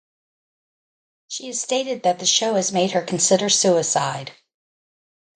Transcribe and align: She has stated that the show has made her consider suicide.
She 1.27 1.45
has 1.45 1.61
stated 1.61 2.01
that 2.01 2.17
the 2.17 2.25
show 2.25 2.55
has 2.55 2.71
made 2.71 2.93
her 2.93 3.03
consider 3.03 3.49
suicide. 3.49 4.31